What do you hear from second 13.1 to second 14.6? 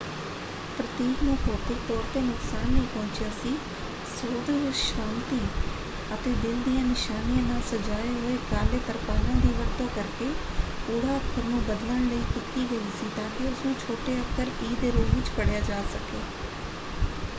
ਤਾਂਕਿ ਉਸਨੂੰ ਛੋਟੇ ਅੱਖਰ